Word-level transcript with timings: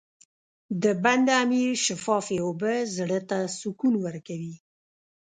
د 0.83 0.85
بند 1.03 1.27
امیر 1.43 1.71
شفافې 1.85 2.37
اوبه 2.45 2.73
زړه 2.95 3.19
ته 3.29 3.37
سکون 3.59 3.93
ورکوي. 4.05 4.55